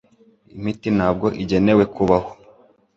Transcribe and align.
Imiti 0.57 0.87
ntabwo 0.97 1.27
igenewe 1.43 1.83
kubaho 1.95 2.31